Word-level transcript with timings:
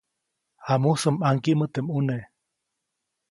Jamusä 0.67 1.09
ʼmaŋgiʼmä 1.13 1.65
teʼ 1.73 1.81
ʼmune. 1.85 2.17